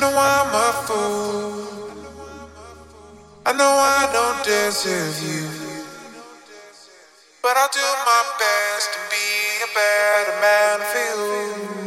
know 0.00 0.16
I'm 0.16 0.54
a 0.54 0.72
fool. 0.86 1.90
I 3.44 3.52
know 3.52 3.68
I 3.68 4.08
don't 4.16 4.42
deserve 4.44 5.18
you. 5.22 5.46
But 7.42 7.56
I'll 7.56 7.68
do 7.72 7.88
my 8.08 8.22
best 8.40 8.94
to 8.94 9.00
be 9.12 9.28
a 9.60 9.70
better 9.76 10.36
man 10.40 10.78
for 10.92 11.76
you. 11.76 11.79